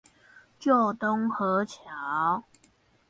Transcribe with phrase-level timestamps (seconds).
[0.59, 1.77] 舊東河橋